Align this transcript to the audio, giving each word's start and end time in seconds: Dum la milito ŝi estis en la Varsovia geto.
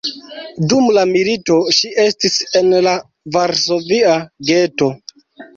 Dum 0.71 0.87
la 0.97 1.03
milito 1.09 1.57
ŝi 1.79 1.91
estis 2.05 2.39
en 2.61 2.71
la 2.87 2.97
Varsovia 3.37 4.17
geto. 4.51 4.91